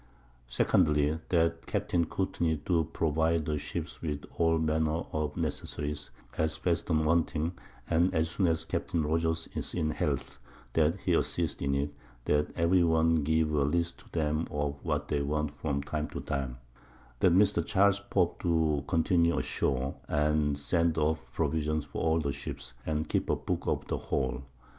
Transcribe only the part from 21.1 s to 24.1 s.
Provisions for all the Ships, and keep a Book of the